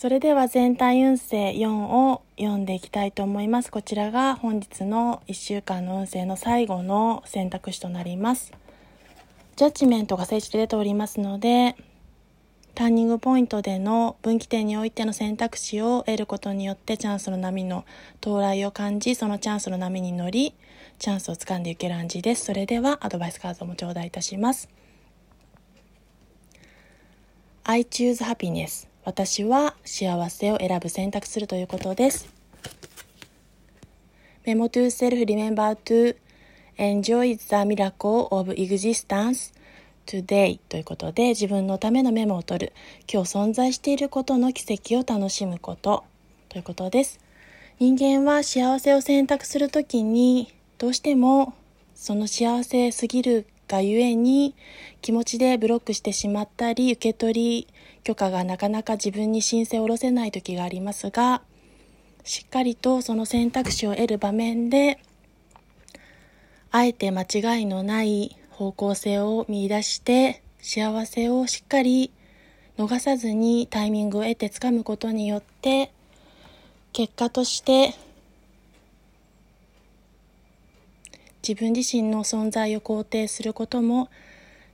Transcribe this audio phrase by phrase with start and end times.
[0.00, 3.72] それでは全体運勢4を読んでいきたいと思います。
[3.72, 8.52] こちらが本日の1週間の運勢の最後の選択肢となります。
[9.56, 11.74] ジャッジメントが聖地で出ておりますので、
[12.76, 17.84] ターニングポイントでの分岐点においての選択肢を得ることによってチャンスの波の
[18.20, 20.54] 到来を感じ、そのチャンスの波に乗り、
[21.00, 22.44] チャンスをつかんでいける暗示です。
[22.44, 24.68] それではアドバイスカードも頂戴いたします。
[27.64, 32.28] I choose happiness 私は幸せを選ぶ選択するということです。
[34.44, 36.14] Memo to self remember to
[36.76, 39.54] enjoy the miracle of existence
[40.04, 42.72] today ということで自分のためのメモを取る。
[43.10, 46.04] 今日存在していることの奇跡を楽しむこと。
[46.50, 47.18] ということです。
[47.78, 51.54] 人間は幸せを選択するときにどうしても
[51.94, 54.54] その幸せすぎるがゆえに
[55.02, 57.68] 気持ちでブロックしてしまったり受け取り
[58.02, 61.42] 許可がなかなか自分に申請を下ろせない時がありますが
[62.24, 64.98] しっかりとその選択肢を得る場面で
[66.70, 72.10] あえて間違いのない方向性を見出して幸せをしっかり
[72.76, 75.90] 逃さずにタイミングを得てつかむことによって
[76.92, 77.94] 結果として
[81.48, 84.10] 自分自身の存在を肯定することも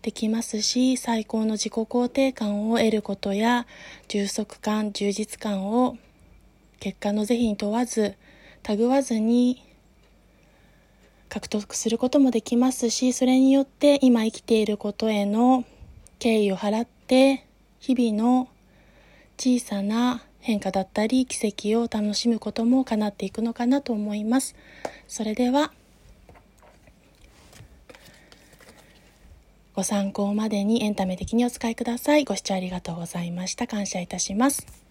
[0.02, 3.68] できますし最高の自己肯定感を得ることや
[4.08, 5.96] 充足感充実感を
[6.80, 8.16] 結果の是非に問わず
[8.64, 9.62] たぐわずに
[11.28, 15.64] 獲得することもできますしそれによって今生きていることへの
[16.18, 17.46] 敬意を払って
[17.78, 18.48] 日々の
[19.38, 24.56] 小さな変化だったり奇跡を楽しむことも叶っていくのかなと思います。
[25.06, 25.72] それでは
[29.74, 32.24] ご参考までにエンタメ的にお使いください。
[32.24, 33.66] ご視聴ありがとうございました。
[33.66, 34.83] 感謝いたします。